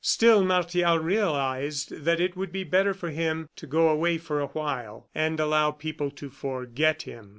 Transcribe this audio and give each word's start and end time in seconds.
Still 0.03 0.43
Martial 0.43 0.97
realized 0.97 1.91
that 2.05 2.19
it 2.19 2.35
would 2.35 2.51
be 2.51 2.63
better 2.63 2.91
for 2.91 3.11
him 3.11 3.49
to 3.55 3.67
go 3.67 3.87
away 3.87 4.17
for 4.17 4.41
a 4.41 4.47
while, 4.47 5.07
and 5.13 5.39
allow 5.39 5.69
people 5.69 6.09
to 6.09 6.31
forget 6.31 7.03
him. 7.03 7.29